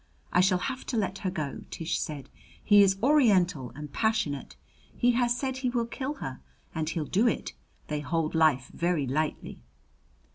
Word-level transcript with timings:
"I 0.33 0.41
shall 0.41 0.57
have 0.57 0.83
to 0.87 0.97
let 0.97 1.19
her 1.19 1.29
go," 1.29 1.59
Tish 1.69 1.99
said. 1.99 2.27
"He 2.63 2.81
is 2.81 2.97
Oriental 3.03 3.71
and 3.75 3.93
passionate. 3.93 4.55
He 4.97 5.11
has 5.11 5.37
said 5.37 5.57
he 5.57 5.69
will 5.69 5.85
kill 5.85 6.15
her 6.15 6.39
and 6.73 6.89
he'll 6.89 7.05
do 7.05 7.27
it. 7.27 7.53
They 7.87 7.99
hold 7.99 8.33
life 8.33 8.71
very 8.73 9.05
lightly." 9.05 9.61